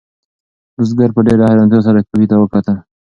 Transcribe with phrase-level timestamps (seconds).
[0.77, 2.77] بزګر په ډېرې حیرانتیا سره کوهي ته وکتل.